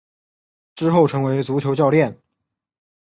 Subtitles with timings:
[0.73, 2.17] 之后成为足球教练。